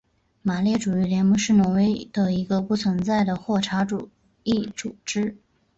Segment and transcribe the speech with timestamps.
[0.41, 4.09] 马列主义联盟是挪威的一个已不存在的霍查主
[4.41, 5.37] 义组织。